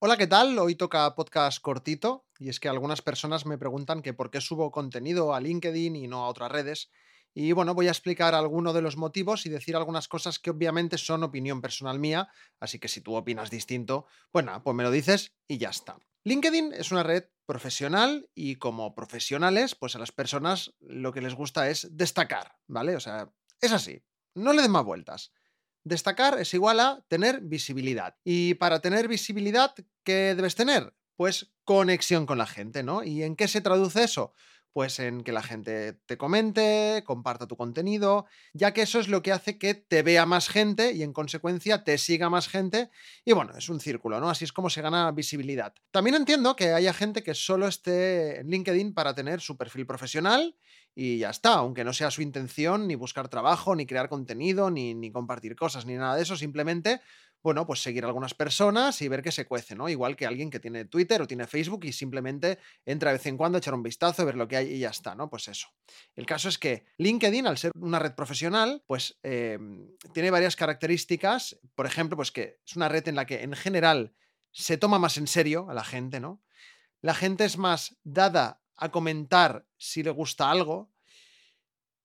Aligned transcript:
Hola, 0.00 0.16
¿qué 0.18 0.26
tal? 0.26 0.58
Hoy 0.58 0.74
toca 0.74 1.14
podcast 1.14 1.62
cortito 1.62 2.26
y 2.38 2.50
es 2.50 2.60
que 2.60 2.68
algunas 2.68 3.00
personas 3.00 3.46
me 3.46 3.56
preguntan 3.56 4.02
que 4.02 4.12
por 4.12 4.30
qué 4.30 4.40
subo 4.40 4.70
contenido 4.70 5.34
a 5.34 5.40
LinkedIn 5.40 5.96
y 5.96 6.08
no 6.08 6.24
a 6.24 6.28
otras 6.28 6.52
redes. 6.52 6.90
Y 7.32 7.52
bueno, 7.52 7.74
voy 7.74 7.88
a 7.88 7.90
explicar 7.90 8.34
algunos 8.34 8.74
de 8.74 8.82
los 8.82 8.96
motivos 8.96 9.46
y 9.46 9.48
decir 9.48 9.76
algunas 9.76 10.06
cosas 10.06 10.38
que 10.38 10.50
obviamente 10.50 10.98
son 10.98 11.22
opinión 11.22 11.62
personal 11.62 11.98
mía, 11.98 12.28
así 12.60 12.78
que 12.78 12.88
si 12.88 13.00
tú 13.00 13.14
opinas 13.14 13.50
distinto, 13.50 14.06
bueno, 14.32 14.62
pues 14.62 14.76
me 14.76 14.82
lo 14.82 14.90
dices 14.90 15.32
y 15.48 15.58
ya 15.58 15.70
está. 15.70 15.96
LinkedIn 16.24 16.74
es 16.74 16.92
una 16.92 17.02
red 17.02 17.24
profesional 17.46 18.28
y 18.34 18.56
como 18.56 18.94
profesionales, 18.94 19.74
pues 19.74 19.96
a 19.96 19.98
las 19.98 20.12
personas 20.12 20.74
lo 20.80 21.12
que 21.12 21.22
les 21.22 21.34
gusta 21.34 21.70
es 21.70 21.88
destacar, 21.96 22.56
¿vale? 22.66 22.94
O 22.94 23.00
sea, 23.00 23.32
es 23.60 23.72
así, 23.72 24.02
no 24.34 24.52
le 24.52 24.62
den 24.62 24.70
más 24.70 24.84
vueltas. 24.84 25.32
Destacar 25.84 26.40
es 26.40 26.54
igual 26.54 26.80
a 26.80 27.04
tener 27.08 27.40
visibilidad. 27.42 28.16
Y 28.24 28.54
para 28.54 28.80
tener 28.80 29.06
visibilidad, 29.08 29.74
¿qué 30.02 30.34
debes 30.34 30.54
tener? 30.54 30.94
Pues 31.16 31.52
conexión 31.64 32.26
con 32.26 32.38
la 32.38 32.46
gente, 32.46 32.82
¿no? 32.82 33.04
¿Y 33.04 33.22
en 33.22 33.36
qué 33.36 33.48
se 33.48 33.60
traduce 33.60 34.02
eso? 34.02 34.32
Pues 34.74 34.98
en 34.98 35.22
que 35.22 35.30
la 35.30 35.40
gente 35.40 35.92
te 35.92 36.18
comente, 36.18 37.04
comparta 37.06 37.46
tu 37.46 37.56
contenido, 37.56 38.26
ya 38.52 38.74
que 38.74 38.82
eso 38.82 38.98
es 38.98 39.06
lo 39.06 39.22
que 39.22 39.30
hace 39.30 39.56
que 39.56 39.74
te 39.74 40.02
vea 40.02 40.26
más 40.26 40.48
gente 40.48 40.90
y 40.92 41.04
en 41.04 41.12
consecuencia 41.12 41.84
te 41.84 41.96
siga 41.96 42.28
más 42.28 42.48
gente. 42.48 42.90
Y 43.24 43.34
bueno, 43.34 43.52
es 43.56 43.68
un 43.68 43.78
círculo, 43.78 44.18
¿no? 44.18 44.28
Así 44.28 44.44
es 44.44 44.52
como 44.52 44.70
se 44.70 44.82
gana 44.82 45.12
visibilidad. 45.12 45.72
También 45.92 46.16
entiendo 46.16 46.56
que 46.56 46.72
haya 46.72 46.92
gente 46.92 47.22
que 47.22 47.34
solo 47.34 47.68
esté 47.68 48.40
en 48.40 48.48
LinkedIn 48.48 48.94
para 48.94 49.14
tener 49.14 49.40
su 49.40 49.56
perfil 49.56 49.86
profesional 49.86 50.56
y 50.92 51.18
ya 51.18 51.30
está, 51.30 51.54
aunque 51.54 51.84
no 51.84 51.92
sea 51.92 52.10
su 52.10 52.22
intención 52.22 52.88
ni 52.88 52.96
buscar 52.96 53.28
trabajo, 53.28 53.76
ni 53.76 53.86
crear 53.86 54.08
contenido, 54.08 54.72
ni, 54.72 54.92
ni 54.94 55.12
compartir 55.12 55.54
cosas, 55.54 55.86
ni 55.86 55.94
nada 55.94 56.16
de 56.16 56.22
eso, 56.24 56.36
simplemente 56.36 57.00
bueno, 57.44 57.66
pues 57.66 57.82
seguir 57.82 58.04
a 58.04 58.06
algunas 58.06 58.32
personas 58.32 59.02
y 59.02 59.08
ver 59.08 59.22
qué 59.22 59.30
se 59.30 59.44
cuece, 59.44 59.76
¿no? 59.76 59.90
Igual 59.90 60.16
que 60.16 60.24
alguien 60.24 60.48
que 60.48 60.60
tiene 60.60 60.86
Twitter 60.86 61.20
o 61.20 61.26
tiene 61.26 61.46
Facebook 61.46 61.84
y 61.84 61.92
simplemente 61.92 62.58
entra 62.86 63.10
de 63.10 63.18
vez 63.18 63.26
en 63.26 63.36
cuando 63.36 63.56
a 63.56 63.58
echar 63.58 63.74
un 63.74 63.82
vistazo, 63.82 64.24
ver 64.24 64.34
lo 64.34 64.48
que 64.48 64.56
hay 64.56 64.72
y 64.72 64.78
ya 64.78 64.88
está, 64.88 65.14
¿no? 65.14 65.28
Pues 65.28 65.48
eso. 65.48 65.68
El 66.16 66.24
caso 66.24 66.48
es 66.48 66.56
que 66.56 66.86
LinkedIn, 66.96 67.46
al 67.46 67.58
ser 67.58 67.70
una 67.78 67.98
red 67.98 68.14
profesional, 68.14 68.82
pues 68.86 69.18
em, 69.22 69.90
tiene 70.14 70.30
varias 70.30 70.56
características. 70.56 71.60
Por 71.74 71.84
ejemplo, 71.84 72.16
pues 72.16 72.32
que 72.32 72.60
es 72.66 72.76
una 72.76 72.88
red 72.88 73.06
en 73.08 73.16
la 73.16 73.26
que 73.26 73.42
en 73.42 73.52
general 73.52 74.14
se 74.50 74.78
toma 74.78 74.98
más 74.98 75.18
en 75.18 75.26
serio 75.26 75.66
a 75.68 75.74
la 75.74 75.84
gente, 75.84 76.20
¿no? 76.20 76.42
La 77.02 77.12
gente 77.12 77.44
es 77.44 77.58
más 77.58 77.98
dada 78.04 78.62
a 78.74 78.90
comentar 78.90 79.66
si 79.76 80.02
le 80.02 80.10
gusta 80.10 80.50
algo, 80.50 80.93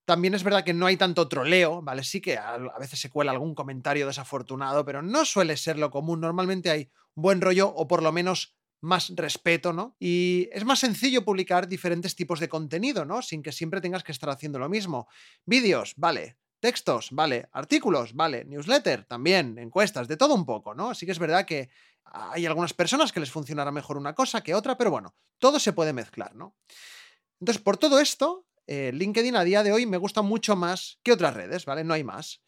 también 0.10 0.34
es 0.34 0.44
verdad 0.44 0.64
que 0.64 0.74
no 0.74 0.88
hay 0.88 0.98
tanto 0.98 1.28
troleo, 1.28 1.84
¿vale? 1.84 2.04
Sí 2.04 2.20
que 2.20 2.36
a, 2.36 2.58
veces 2.80 3.00
se 3.00 3.12
cuela 3.12 3.32
algún 3.32 3.54
comentario 3.54 4.08
desafortunado, 4.08 4.84
pero 4.84 5.04
no 5.04 5.24
suele 5.24 5.56
ser 5.56 5.78
lo 5.78 5.92
común. 5.92 6.20
Normalmente 6.20 6.72
hay 6.72 6.90
buen 7.14 7.42
rollo 7.42 7.68
o 7.70 7.88
por 7.88 8.02
lo 8.02 8.12
menos 8.12 8.58
más 8.82 9.14
respeto, 9.16 9.72
¿no? 9.72 9.96
Y 10.00 10.50
es 10.52 10.66
más 10.66 10.80
sencillo 10.80 11.24
publicar 11.24 11.68
diferentes 11.68 12.16
tipos 12.16 12.40
de 12.40 12.50
contenido, 12.50 13.06
¿no? 13.06 13.22
Sin 13.22 13.44
que 13.44 13.52
siempre 13.52 13.82
tengas 13.82 14.04
que 14.04 14.12
estar 14.12 14.32
haciendo 14.32 14.58
lo 14.58 14.68
mismo. 14.68 15.08
Vídeos, 15.46 15.94
vale. 15.96 16.40
Textos, 16.60 17.09
vale. 17.12 17.48
Artículos, 17.52 18.16
vale. 18.16 18.46
Newsletter, 18.46 19.06
también. 19.06 19.59
Encuestas, 19.59 20.08
de 20.08 20.18
todo 20.18 20.34
un 20.34 20.48
poco, 20.48 20.74
¿no? 20.74 20.90
Así 20.90 21.06
que 21.06 21.12
es 21.12 21.19
verdad 21.19 21.46
que 21.46 21.69
hay 22.03 22.48
algunas 22.48 22.74
personas 22.74 23.12
que 23.12 23.19
les 23.19 23.30
funcionará 23.30 23.72
mejor 23.72 23.96
una 23.96 24.16
cosa 24.16 24.42
que 24.42 24.56
otra, 24.56 24.75
pero 24.75 24.90
bueno, 24.90 25.14
todo 25.38 25.59
se 25.59 25.72
puede 25.72 25.94
mezclar, 25.94 26.36
¿no? 26.36 26.56
Entonces, 27.40 27.62
por 27.62 27.78
todo 27.78 28.00
esto, 28.00 28.49
eh, 28.72 28.91
LinkedIn 28.94 29.35
a 29.35 29.44
día 29.44 29.63
de 29.63 29.72
hoy 29.72 29.88
me 29.88 29.97
gusta 29.97 30.22
mucho 30.22 30.56
más 30.56 31.00
que 31.02 31.12
otras 31.12 31.34
redes, 31.34 31.66
¿vale? 31.66 31.84
No 31.84 31.96
hay 31.96 32.03
más. 32.03 32.44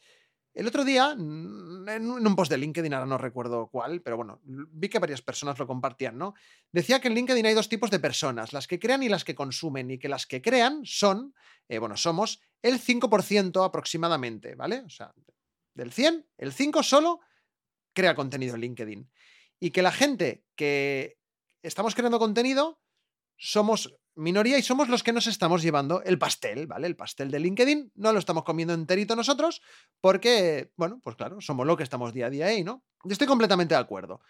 El 0.54 0.68
otro 0.68 0.86
día, 0.86 1.14
en 1.14 2.12
un 2.12 2.36
post 2.36 2.52
de 2.52 2.60
LinkedIn, 2.60 2.94
ahora 2.94 3.08
no 3.08 3.18
recuerdo 3.18 3.70
cuál, 3.72 4.04
pero 4.04 4.18
bueno, 4.18 4.40
vi 4.44 4.88
que 4.88 5.00
varias 5.00 5.24
personas 5.24 5.58
lo 5.58 5.66
compartían, 5.66 6.20
¿no? 6.20 6.36
Decía 6.72 7.02
que 7.02 7.08
en 7.08 7.16
LinkedIn 7.16 7.48
hay 7.48 7.56
dos 7.56 7.70
tipos 7.70 7.90
de 7.90 8.00
personas, 8.00 8.54
las 8.54 8.68
que 8.68 8.78
crean 8.78 9.02
y 9.02 9.10
las 9.10 9.24
que 9.24 9.34
consumen, 9.34 9.90
y 9.90 9.98
que 9.98 10.10
las 10.10 10.28
que 10.28 10.44
crean 10.44 10.82
son, 10.86 11.34
eh, 11.68 11.80
bueno, 11.80 11.98
somos 11.98 12.40
el 12.62 12.80
5% 12.80 13.66
aproximadamente, 13.66 14.54
¿vale? 14.54 14.82
O 14.82 14.90
sea, 14.90 15.12
del 15.74 15.92
100, 15.92 16.28
el 16.38 16.54
5 16.54 16.84
solo 16.84 17.22
crea 17.94 18.14
contenido 18.14 18.54
en 18.54 18.62
LinkedIn. 18.62 19.12
Y 19.60 19.72
que 19.72 19.82
la 19.82 19.92
gente 19.92 20.46
que 20.54 21.18
estamos 21.64 21.96
creando 21.96 22.20
contenido 22.20 22.80
somos 23.38 23.92
minoría 24.16 24.58
y 24.58 24.62
somos 24.62 24.90
los 24.90 25.04
que 25.04 25.14
nos 25.14 25.28
estamos 25.28 25.62
llevando 25.62 26.02
el 26.04 26.18
pastel, 26.18 26.68
¿vale? 26.68 26.88
El 26.88 26.96
pastel 26.96 27.32
de 27.32 27.40
LinkedIn 27.40 27.92
no 27.96 28.14
lo 28.14 28.20
estamos 28.20 28.44
comiendo 28.44 28.74
enterito 28.74 29.16
nosotros 29.16 29.62
porque, 30.00 30.72
bueno, 30.76 31.00
pues 31.04 31.16
claro, 31.16 31.42
somos 31.42 31.66
lo 31.66 31.78
que 31.78 31.84
estamos 31.84 32.14
día 32.14 32.28
a 32.28 32.30
día 32.30 32.48
ahí, 32.48 32.64
¿no? 32.64 32.84
Yo 33.04 33.14
estoy 33.14 33.28
completamente 33.28 33.76
de 33.76 33.82
acuerdo. 33.82 34.22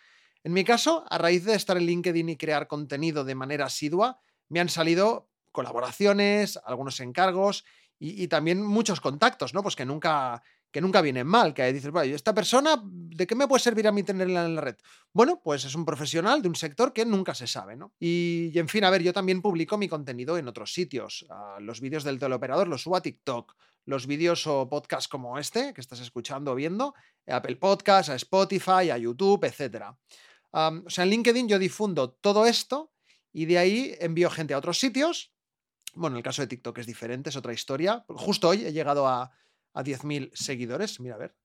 En 0.44 0.54
mi 0.54 0.64
caso, 0.64 1.06
a 1.10 1.18
raíz 1.18 1.46
de 1.46 1.56
estar 1.56 1.78
en 1.78 1.86
LinkedIn 1.86 2.30
y 2.30 2.38
crear 2.38 2.68
contenido 2.68 3.24
de 3.24 3.36
manera 3.36 3.66
asidua, 3.66 4.20
me 4.50 4.60
han 4.60 4.70
salido 4.70 5.30
colaboraciones, 5.52 6.60
algunos 6.66 7.00
encargos 7.00 7.66
y, 8.00 8.24
y 8.24 8.28
también 8.28 8.64
muchos 8.64 9.02
contactos, 9.02 9.54
¿no? 9.54 9.62
Pues 9.62 9.76
que 9.76 9.86
nunca 9.86 10.42
que 10.72 10.82
nunca 10.82 11.02
vienen 11.02 11.28
mal, 11.28 11.54
que 11.54 11.72
dices, 11.74 11.92
bueno, 11.92 12.16
¿esta 12.16 12.34
persona 12.34 12.82
de 12.84 13.28
qué 13.28 13.36
me 13.36 13.48
puede 13.48 13.62
servir 13.62 13.88
a 13.88 13.92
mí 13.92 14.04
tenerla 14.04 14.46
en 14.46 14.56
la 14.56 14.62
red? 14.62 14.78
Bueno, 15.14 15.42
pues 15.44 15.66
es 15.66 15.76
un 15.76 15.86
profesional 15.86 16.42
de 16.42 16.48
un 16.48 16.56
sector 16.56 16.94
que 16.94 17.06
nunca 17.06 17.36
se 17.36 17.46
sabe, 17.46 17.76
¿no? 17.76 17.94
Y, 18.00 18.52
en 18.56 18.70
fin, 18.70 18.84
a 18.86 18.90
ver, 18.90 19.04
yo 19.04 19.12
también 19.12 19.42
publico 19.42 19.78
mi 19.78 19.90
contenido 19.90 20.38
en 20.38 20.48
otros 20.48 20.74
sitios. 20.74 21.26
Los 21.60 21.82
vídeos 21.82 22.04
del 22.04 22.20
teleoperador 22.20 22.68
los 22.68 22.84
subo 22.84 22.96
a 22.96 23.02
TikTok. 23.02 23.56
Los 23.86 24.06
vídeos 24.08 24.46
o 24.48 24.70
podcasts 24.70 25.08
como 25.08 25.40
este, 25.40 25.74
que 25.74 25.82
estás 25.82 26.00
escuchando 26.00 26.52
o 26.52 26.56
viendo, 26.56 26.94
a 27.28 27.38
Apple 27.38 27.56
Podcasts, 27.56 28.10
a 28.10 28.16
Spotify, 28.16 28.92
a 28.92 28.98
YouTube, 28.98 29.44
etc. 29.44 29.86
o 30.52 30.90
sea, 30.90 31.04
en 31.04 31.10
LinkedIn 31.10 31.48
yo 31.48 31.58
difundo 31.58 32.12
todo 32.12 32.46
esto 32.46 32.94
y 33.34 33.46
de 33.46 33.58
ahí 33.58 33.96
envío 34.00 34.30
gente 34.30 34.54
a 34.54 34.60
otros 34.60 34.80
sitios. 34.80 35.34
Bueno, 35.96 36.16
en 36.16 36.20
el 36.20 36.24
caso 36.24 36.44
de 36.44 36.48
TikTok 36.48 36.78
es 36.78 36.86
diferente, 36.86 37.32
es 37.32 37.36
otra 37.36 37.54
historia. 37.54 38.06
Justo 38.08 38.50
hoy 38.50 38.66
he 38.66 38.72
llegado 38.72 39.08
a 39.08 39.32
a 39.74 39.84
10.000 39.84 40.32
seguidores. 40.34 41.00
Mira, 41.00 41.16
a 41.16 41.20
ver, 41.20 41.36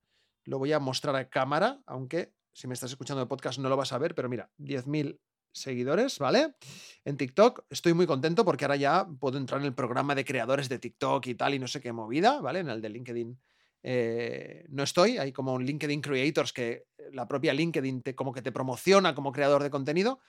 lo 0.45 0.59
voy 0.59 0.73
a 0.73 0.79
mostrar 0.79 1.17
a 1.17 1.29
cámara, 1.29 1.81
aunque 1.87 2.35
si 2.53 2.67
me 2.67 2.75
estás 2.75 2.91
escuchando 2.91 3.23
el 3.23 3.29
podcast 3.29 3.59
no 3.59 3.69
lo 3.69 3.77
vas 3.77 3.93
a 3.93 3.99
ver, 3.99 4.15
pero 4.15 4.29
mira, 4.29 4.51
10.000 4.59 5.21
seguidores, 5.53 6.19
¿vale? 6.19 6.55
En 7.05 7.17
TikTok 7.17 7.65
estoy 7.71 7.95
muy 7.95 8.07
contento 8.07 8.45
porque 8.45 8.65
ahora 8.65 8.77
ya 8.77 9.07
puedo 9.21 9.39
entrar 9.39 9.61
en 9.61 9.67
el 9.67 9.75
programa 9.75 10.15
de 10.15 10.25
creadores 10.25 10.69
de 10.69 10.79
TikTok 10.79 11.27
y 11.27 11.35
tal 11.35 11.55
y 11.55 11.59
no 11.59 11.67
sé 11.67 11.81
qué 11.81 11.93
movida, 11.93 12.41
¿vale? 12.41 12.61
En 12.61 12.69
el 12.69 12.81
de 12.81 12.91
LinkedIn 12.91 13.39
eh, 13.89 14.65
no 14.69 14.83
estoy, 14.83 15.17
hay 15.17 15.33
como 15.33 15.55
un 15.55 15.65
LinkedIn 15.65 16.01
Creators 16.01 16.53
que 16.53 16.87
la 17.13 17.29
propia 17.29 17.55
LinkedIn 17.55 18.03
te, 18.03 18.15
como 18.15 18.33
que 18.33 18.43
te 18.43 18.51
promociona 18.51 19.15
como 19.15 19.33
creador 19.33 19.63
de 19.63 19.71
contenido, 19.71 20.21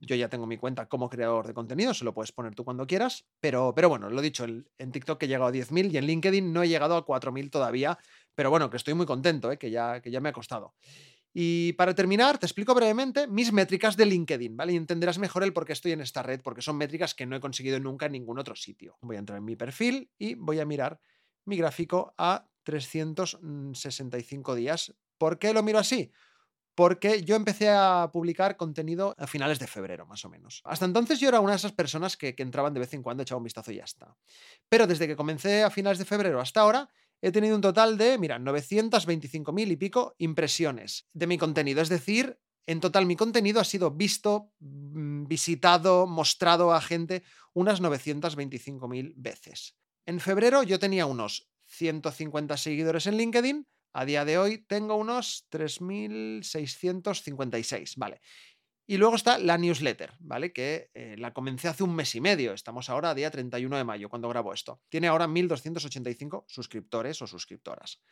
yo 0.00 0.16
ya 0.16 0.28
tengo 0.28 0.46
mi 0.46 0.56
cuenta 0.56 0.88
como 0.88 1.08
creador 1.08 1.46
de 1.46 1.54
contenido, 1.54 1.94
se 1.94 2.04
lo 2.04 2.14
puedes 2.14 2.32
poner 2.32 2.54
tú 2.54 2.64
cuando 2.64 2.86
quieras, 2.86 3.26
pero, 3.40 3.74
pero 3.74 3.88
bueno, 3.88 4.10
lo 4.10 4.20
dicho, 4.20 4.44
en 4.44 4.92
TikTok 4.92 5.22
he 5.22 5.28
llegado 5.28 5.46
a 5.46 5.52
10.000 5.52 5.92
y 5.92 5.98
en 5.98 6.06
LinkedIn 6.06 6.52
no 6.52 6.62
he 6.62 6.68
llegado 6.68 6.96
a 6.96 7.04
4.000 7.04 7.50
todavía, 7.50 7.98
pero 8.34 8.50
bueno, 8.50 8.70
que 8.70 8.76
estoy 8.76 8.94
muy 8.94 9.06
contento, 9.06 9.50
¿eh? 9.50 9.58
que, 9.58 9.70
ya, 9.70 10.00
que 10.00 10.10
ya 10.10 10.20
me 10.20 10.28
ha 10.28 10.32
costado. 10.32 10.74
Y 11.38 11.74
para 11.74 11.94
terminar, 11.94 12.38
te 12.38 12.46
explico 12.46 12.74
brevemente 12.74 13.26
mis 13.26 13.52
métricas 13.52 13.94
de 13.96 14.06
LinkedIn, 14.06 14.56
¿vale? 14.56 14.72
Y 14.72 14.76
entenderás 14.76 15.18
mejor 15.18 15.44
el 15.44 15.52
por 15.52 15.66
qué 15.66 15.74
estoy 15.74 15.92
en 15.92 16.00
esta 16.00 16.22
red, 16.22 16.40
porque 16.40 16.62
son 16.62 16.78
métricas 16.78 17.14
que 17.14 17.26
no 17.26 17.36
he 17.36 17.40
conseguido 17.40 17.78
nunca 17.78 18.06
en 18.06 18.12
ningún 18.12 18.38
otro 18.38 18.56
sitio. 18.56 18.96
Voy 19.02 19.16
a 19.16 19.18
entrar 19.18 19.38
en 19.38 19.44
mi 19.44 19.54
perfil 19.54 20.10
y 20.16 20.34
voy 20.34 20.60
a 20.60 20.64
mirar 20.64 20.98
mi 21.44 21.58
gráfico 21.58 22.14
a 22.16 22.48
365 22.62 24.54
días. 24.54 24.94
¿Por 25.18 25.38
qué 25.38 25.52
lo 25.52 25.62
miro 25.62 25.78
así? 25.78 26.10
Porque 26.76 27.22
yo 27.24 27.36
empecé 27.36 27.70
a 27.70 28.10
publicar 28.12 28.58
contenido 28.58 29.14
a 29.18 29.26
finales 29.26 29.58
de 29.58 29.66
febrero, 29.66 30.04
más 30.06 30.24
o 30.26 30.28
menos. 30.28 30.60
Hasta 30.64 30.84
entonces 30.84 31.18
yo 31.18 31.28
era 31.28 31.40
una 31.40 31.52
de 31.52 31.56
esas 31.56 31.72
personas 31.72 32.18
que, 32.18 32.34
entraban 32.36 32.74
de 32.74 32.80
vez 32.80 32.92
en 32.92 33.02
cuando, 33.02 33.22
echaba 33.22 33.38
un 33.38 33.44
vistazo 33.44 33.72
y 33.72 33.76
ya 33.76 33.84
está. 33.84 34.14
Pero 34.68 34.86
desde 34.86 35.08
que 35.08 35.16
comencé 35.16 35.64
a 35.64 35.70
finales 35.70 35.98
de 35.98 36.04
febrero 36.04 36.38
hasta 36.38 36.60
ahora, 36.60 36.90
he 37.22 37.32
tenido 37.32 37.56
un 37.56 37.62
total 37.62 37.96
de, 37.96 38.18
mira, 38.18 38.38
925.000 38.38 39.72
y 39.72 39.76
pico 39.76 40.14
impresiones 40.18 41.08
de 41.14 41.26
mi 41.26 41.38
contenido. 41.38 41.80
Es 41.80 41.88
decir, 41.88 42.38
en 42.66 42.80
total 42.80 43.06
mi 43.06 43.16
contenido 43.16 43.58
ha 43.58 43.64
sido 43.64 43.90
visto, 43.90 44.52
mm, 44.58 45.24
visitado, 45.28 46.06
mostrado 46.06 46.74
a 46.74 46.82
gente 46.82 47.22
unas 47.54 47.80
925.000 47.80 49.14
veces. 49.16 49.76
En 50.04 50.20
febrero 50.20 50.62
yo 50.62 50.78
tenía 50.78 51.06
unos 51.06 51.48
150 51.64 52.58
seguidores 52.58 53.06
en 53.06 53.16
LinkedIn 53.16 53.66
a 53.98 54.04
día 54.04 54.26
de 54.26 54.36
hoy 54.36 54.58
tengo 54.58 54.96
unos 54.96 55.48
3.656, 55.50 57.94
vale. 57.96 58.20
Y 58.86 58.98
luego 58.98 59.16
está 59.16 59.38
la 59.38 59.56
newsletter, 59.56 60.12
¿vale? 60.20 60.52
Que 60.52 60.90
eh, 60.92 61.16
la 61.18 61.32
comencé 61.32 61.68
hace 61.68 61.82
un 61.82 61.96
mes 61.96 62.14
y 62.14 62.20
medio. 62.20 62.52
Estamos 62.52 62.90
ahora 62.90 63.08
a 63.10 63.14
día 63.14 63.30
31 63.30 63.74
de 63.74 63.84
mayo 63.84 64.10
cuando 64.10 64.28
grabo 64.28 64.52
esto. 64.52 64.82
Tiene 64.90 65.08
ahora 65.08 65.26
1.285 65.26 66.44
suscriptores 66.46 67.22
o 67.22 67.26
suscriptoras 67.26 68.02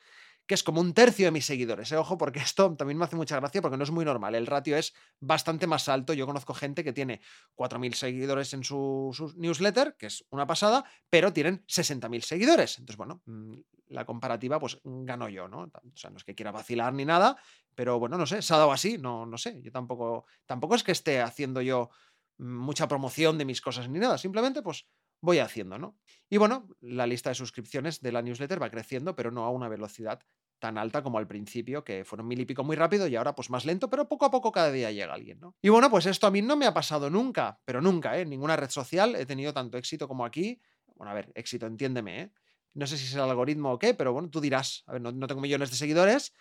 que 0.46 0.54
es 0.54 0.62
como 0.62 0.80
un 0.80 0.92
tercio 0.92 1.26
de 1.26 1.30
mis 1.30 1.46
seguidores. 1.46 1.90
¿eh? 1.92 1.96
Ojo, 1.96 2.18
porque 2.18 2.38
esto 2.40 2.74
también 2.76 2.98
me 2.98 3.04
hace 3.04 3.16
mucha 3.16 3.36
gracia 3.36 3.62
porque 3.62 3.76
no 3.76 3.84
es 3.84 3.90
muy 3.90 4.04
normal. 4.04 4.34
El 4.34 4.46
ratio 4.46 4.76
es 4.76 4.94
bastante 5.20 5.66
más 5.66 5.88
alto. 5.88 6.12
Yo 6.12 6.26
conozco 6.26 6.54
gente 6.54 6.84
que 6.84 6.92
tiene 6.92 7.20
4.000 7.56 7.94
seguidores 7.94 8.52
en 8.54 8.64
su, 8.64 9.34
newsletter, 9.36 9.96
que 9.98 10.06
es 10.06 10.24
una 10.30 10.46
pasada, 10.46 10.84
pero 11.08 11.32
tienen 11.32 11.64
60.000 11.66 12.20
seguidores. 12.20 12.78
Entonces, 12.78 12.96
bueno, 12.96 13.22
mm, 13.26 13.58
la 13.88 14.04
comparativa, 14.04 14.58
pues 14.58 14.80
gano 14.84 15.28
yo, 15.28 15.48
¿no? 15.48 15.62
O 15.62 15.96
sea, 15.96 16.10
no 16.10 16.16
es 16.16 16.24
que 16.24 16.34
quiera 16.34 16.52
vacilar 16.52 16.92
ni 16.92 17.04
nada, 17.04 17.36
pero 17.74 17.98
bueno, 17.98 18.18
no 18.18 18.26
sé, 18.26 18.42
se 18.42 18.54
ha 18.54 18.58
dado 18.58 18.72
así, 18.72 18.98
no, 18.98 19.26
no 19.26 19.38
sé. 19.38 19.60
Yo 19.62 19.70
tampoco, 19.70 20.26
tampoco 20.46 20.74
es 20.74 20.82
que 20.82 20.92
esté 20.92 21.20
haciendo 21.20 21.60
yo 21.60 21.90
mucha 22.38 22.88
promoción 22.88 23.38
de 23.38 23.44
mis 23.44 23.60
cosas 23.60 23.88
ni 23.88 23.98
nada, 23.98 24.18
simplemente 24.18 24.62
pues 24.62 24.86
voy 25.24 25.38
haciendo, 25.38 25.78
¿no? 25.78 25.98
Y 26.28 26.36
bueno, 26.36 26.68
la 26.80 27.06
lista 27.06 27.30
de 27.30 27.34
suscripciones 27.34 28.00
de 28.00 28.12
la 28.12 28.22
newsletter 28.22 28.62
va 28.62 28.70
creciendo, 28.70 29.16
pero 29.16 29.30
no 29.30 29.44
a 29.44 29.50
una 29.50 29.68
velocidad 29.68 30.20
tan 30.58 30.78
alta 30.78 31.02
como 31.02 31.18
al 31.18 31.26
principio, 31.26 31.84
que 31.84 32.04
fueron 32.04 32.26
mil 32.26 32.40
y 32.40 32.46
pico 32.46 32.64
muy 32.64 32.76
rápido 32.76 33.06
y 33.06 33.16
ahora 33.16 33.34
pues 33.34 33.50
más 33.50 33.64
lento, 33.64 33.90
pero 33.90 34.08
poco 34.08 34.24
a 34.24 34.30
poco 34.30 34.52
cada 34.52 34.70
día 34.70 34.90
llega 34.90 35.12
alguien, 35.12 35.40
¿no? 35.40 35.54
Y 35.60 35.68
bueno, 35.68 35.90
pues 35.90 36.06
esto 36.06 36.26
a 36.26 36.30
mí 36.30 36.42
no 36.42 36.56
me 36.56 36.66
ha 36.66 36.72
pasado 36.72 37.10
nunca, 37.10 37.60
pero 37.64 37.80
nunca, 37.80 38.16
¿eh? 38.16 38.22
En 38.22 38.30
ninguna 38.30 38.56
red 38.56 38.70
social 38.70 39.14
he 39.16 39.26
tenido 39.26 39.52
tanto 39.52 39.76
éxito 39.76 40.08
como 40.08 40.24
aquí. 40.24 40.60
Bueno, 40.96 41.10
a 41.10 41.14
ver, 41.14 41.32
éxito, 41.34 41.66
entiéndeme, 41.66 42.22
¿eh? 42.22 42.32
No 42.72 42.86
sé 42.86 42.96
si 42.96 43.04
es 43.04 43.14
el 43.14 43.20
algoritmo 43.20 43.72
o 43.72 43.78
qué, 43.78 43.94
pero 43.94 44.12
bueno, 44.12 44.30
tú 44.30 44.40
dirás, 44.40 44.84
a 44.86 44.92
ver, 44.92 45.02
no 45.02 45.26
tengo 45.26 45.40
millones 45.40 45.70
de 45.70 45.76
seguidores, 45.76 46.32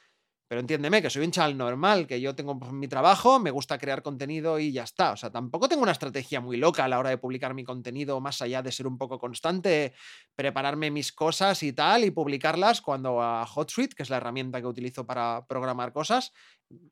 pero 0.53 0.61
entiéndeme 0.61 1.01
que 1.01 1.09
soy 1.09 1.25
un 1.25 1.31
chaval 1.31 1.57
normal, 1.57 2.05
que 2.05 2.21
yo 2.21 2.35
tengo 2.35 2.53
mi 2.53 2.87
trabajo, 2.87 3.39
me 3.39 3.49
gusta 3.49 3.79
crear 3.79 4.03
contenido 4.03 4.59
y 4.59 4.71
ya 4.71 4.83
está. 4.83 5.13
O 5.13 5.17
sea, 5.17 5.31
tampoco 5.31 5.67
tengo 5.67 5.81
una 5.81 5.93
estrategia 5.93 6.41
muy 6.41 6.57
loca 6.57 6.85
a 6.85 6.87
la 6.87 6.99
hora 6.99 7.09
de 7.09 7.17
publicar 7.17 7.55
mi 7.55 7.63
contenido, 7.63 8.21
más 8.21 8.39
allá 8.39 8.61
de 8.61 8.71
ser 8.71 8.85
un 8.85 8.99
poco 8.99 9.17
constante, 9.17 9.95
prepararme 10.35 10.91
mis 10.91 11.11
cosas 11.11 11.63
y 11.63 11.73
tal, 11.73 12.03
y 12.03 12.11
publicarlas 12.11 12.81
cuando 12.81 13.19
a 13.19 13.47
HotSuite, 13.47 13.95
que 13.95 14.03
es 14.03 14.11
la 14.11 14.17
herramienta 14.17 14.61
que 14.61 14.67
utilizo 14.67 15.07
para 15.07 15.43
programar 15.47 15.91
cosas, 15.91 16.33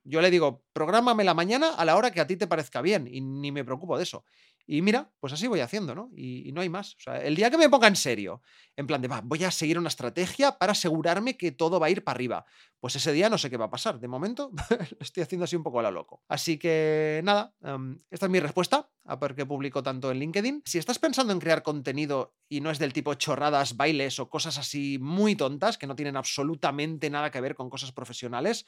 yo 0.04 0.22
le 0.22 0.32
digo, 0.32 0.64
prográmame 0.74 1.24
la 1.24 1.36
mañana 1.36 1.76
a 1.76 1.86
la 1.86 1.96
hora 1.98 2.10
que 2.10 2.20
a 2.20 2.26
ti 2.26 2.38
te 2.38 2.48
parezca 2.48 2.82
bien, 2.82 3.08
y 3.12 3.22
ni 3.22 3.52
me 3.52 3.64
preocupo 3.64 3.96
de 3.96 4.02
eso. 4.02 4.26
Y 4.68 4.82
mira, 4.82 5.12
pues 5.20 5.34
así 5.34 5.48
voy 5.48 5.60
haciendo, 5.60 5.96
¿no? 5.96 6.10
Y, 6.16 6.52
no 6.54 6.62
hay 6.62 6.70
más. 6.70 6.96
O 6.96 7.00
sea, 7.00 7.22
el 7.22 7.36
día 7.36 7.50
que 7.50 7.58
me 7.58 7.70
ponga 7.70 7.88
en 7.88 7.96
serio, 7.96 8.42
en 8.76 8.88
plan 8.88 9.02
de, 9.02 9.08
va, 9.08 9.22
voy 9.22 9.44
a 9.44 9.52
seguir 9.52 9.78
una 9.78 9.90
estrategia 9.90 10.58
para 10.58 10.72
asegurarme 10.72 11.36
que 11.36 11.52
todo 11.52 11.80
va 11.80 11.88
a 11.88 11.90
ir 11.90 12.04
para 12.04 12.16
arriba, 12.16 12.46
pues 12.82 12.96
ese 12.96 13.14
día 13.14 13.30
no 13.30 13.38
sé 13.38 13.52
qué 13.52 13.58
va 13.58 13.66
a 13.66 13.70
pasar. 13.70 14.00
De 14.00 14.08
momento 14.08 14.52
estoy 15.00 15.22
haciendo 15.22 15.46
así 15.46 15.56
un 15.56 15.62
poco 15.62 15.80
a 15.80 15.84
la 15.84 15.92
loco. 15.92 16.24
Así 16.28 16.58
que 16.58 17.22
nada, 17.24 17.54
em, 17.62 18.02
esta 18.10 18.26
es 18.26 18.32
mi 18.32 18.40
respuesta 18.40 18.90
a 19.06 19.20
por 19.20 19.36
qué 19.36 19.46
publico 19.46 19.84
tanto 19.84 20.10
en 20.10 20.18
LinkedIn. 20.18 20.64
Si 20.66 20.80
estás 20.80 20.98
pensando 20.98 21.32
en 21.32 21.40
crear 21.40 21.62
contenido 21.62 22.34
y 22.50 22.60
no 22.60 22.72
es 22.72 22.80
del 22.80 22.92
tipo 22.92 23.14
chorradas, 23.14 23.78
bailes 23.78 24.20
o 24.20 24.30
cosas 24.30 24.58
así 24.58 24.98
muy 25.00 25.36
tontas 25.36 25.78
que 25.78 25.86
no 25.86 25.96
tienen 25.96 26.18
absolutamente 26.18 27.12
nada 27.12 27.30
que 27.30 27.40
ver 27.40 27.54
con 27.54 27.70
cosas 27.70 27.92
profesionales, 27.92 28.66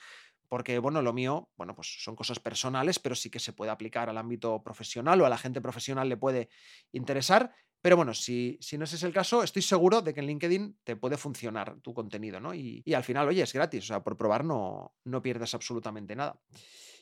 porque 0.47 0.77
bueno, 0.77 1.01
lo 1.01 1.11
mío, 1.11 1.49
bueno, 1.57 1.73
pues 1.73 2.03
son 2.03 2.15
cosas 2.15 2.37
personales, 2.37 2.99
pero 2.99 3.15
sí 3.15 3.31
que 3.31 3.39
se 3.39 3.53
puede 3.53 3.71
aplicar 3.71 4.09
al 4.09 4.17
ámbito 4.19 4.61
profesional 4.61 5.19
o 5.21 5.25
a 5.25 5.29
la 5.29 5.39
gente 5.39 5.59
profesional 5.59 6.07
le 6.07 6.17
puede 6.17 6.49
interesar. 6.91 7.55
Pero 7.83 7.97
bueno, 7.97 8.13
si, 8.13 8.57
si 8.61 8.77
no 8.77 8.85
ese 8.85 8.95
es 8.95 9.03
el 9.03 9.11
caso, 9.11 9.43
estoy 9.43 9.61
seguro 9.61 10.01
de 10.01 10.13
que 10.13 10.21
en 10.21 10.27
LinkedIn 10.27 10.77
te 10.85 10.95
puede 10.95 11.17
funcionar 11.17 11.81
tu 11.81 11.93
contenido, 11.93 12.39
¿no? 12.39 12.53
Y, 12.53 12.81
al 12.93 13.03
final, 13.03 13.27
oye, 13.27 13.43
es 13.43 13.51
gratis, 13.51 13.83
o 13.83 13.87
sea, 13.87 14.01
por 14.01 14.15
probar 14.15 14.45
no, 14.45 14.95
no 15.03 15.21
pierdes 15.21 15.53
absolutamente 15.53 16.15
nada. 16.15 16.39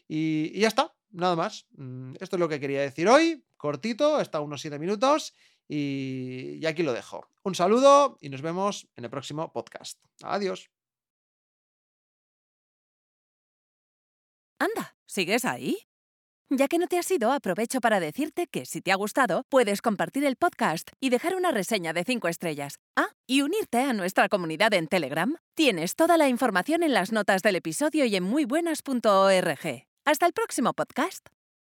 Y, 0.07 0.59
ya 0.59 0.67
está, 0.67 0.91
nada 1.11 1.35
más. 1.35 1.67
Mm, 1.77 2.15
esto 2.19 2.35
es 2.35 2.39
lo 2.39 2.49
que 2.49 2.59
quería 2.59 2.81
decir 2.81 3.07
hoy, 3.07 3.45
cortito, 3.57 4.19
está 4.19 4.39
unos 4.39 4.59
7 4.61 4.79
minutos 4.79 5.35
y, 5.67 6.57
y 6.59 6.65
aquí 6.65 6.81
lo 6.81 6.93
dejo. 6.93 7.29
Un 7.43 7.53
saludo 7.53 8.17
y 8.19 8.29
nos 8.29 8.41
vemos 8.41 8.87
en 8.95 9.03
el 9.03 9.11
próximo 9.11 9.53
podcast. 9.53 9.99
Adiós. 10.23 10.71
Anda, 14.57 14.97
¿sigues 15.05 15.45
ahí? 15.45 15.90
Ya 16.53 16.67
que 16.67 16.79
no 16.79 16.87
te 16.87 16.97
has 16.97 17.09
ido, 17.09 17.31
aprovecho 17.31 17.79
para 17.79 18.01
decirte 18.01 18.45
que 18.45 18.65
si 18.65 18.81
te 18.81 18.91
ha 18.91 18.95
gustado, 18.95 19.45
puedes 19.47 19.81
compartir 19.81 20.25
el 20.25 20.35
podcast 20.35 20.89
y 20.99 21.09
dejar 21.09 21.33
una 21.37 21.51
reseña 21.51 21.93
de 21.93 22.03
5 22.03 22.27
estrellas. 22.27 22.75
Ah, 22.97 23.07
y 23.25 23.41
unirte 23.41 23.77
a 23.77 23.93
nuestra 23.93 24.27
comunidad 24.27 24.73
en 24.73 24.87
Telegram. 24.87 25.37
Tienes 25.55 25.95
toda 25.95 26.17
la 26.17 26.27
información 26.27 26.83
en 26.83 26.93
las 26.93 27.13
notas 27.13 27.41
del 27.41 27.55
episodio 27.55 28.03
y 28.03 28.17
en 28.17 28.23
muybuenas.org. 28.23 29.87
Hasta 30.03 30.25
el 30.25 30.33
próximo 30.33 30.73
podcast. 30.73 31.25